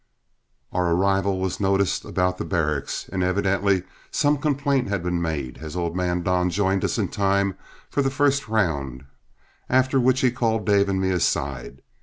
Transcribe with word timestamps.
Our 0.71 0.93
arrival 0.95 1.39
was 1.39 1.59
noticed 1.59 2.05
about 2.05 2.39
the 2.39 2.43
barracks, 2.43 3.07
and 3.13 3.21
evidently 3.23 3.83
some 4.09 4.39
complaint 4.39 4.87
had 4.89 5.03
been 5.03 5.21
made, 5.21 5.59
as 5.59 5.75
old 5.75 5.95
man 5.95 6.23
Don 6.23 6.49
joined 6.49 6.83
us 6.83 6.97
in 6.97 7.07
time 7.09 7.53
for 7.87 8.01
the 8.01 8.09
first 8.09 8.47
round, 8.47 9.03
after 9.69 9.99
which 9.99 10.21
he 10.21 10.31
called 10.31 10.65
Dave 10.65 10.89
and 10.89 10.99
me 10.99 11.11
aside. 11.11 11.83